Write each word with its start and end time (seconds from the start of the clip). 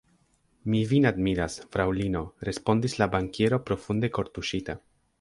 Mi 0.73 0.79
vin 0.93 1.05
admiras, 1.09 1.59
fraŭlino, 1.77 2.23
respondis 2.51 2.99
la 3.03 3.11
bankiero 3.19 3.63
profunde 3.71 4.15
kortuŝita. 4.21 4.81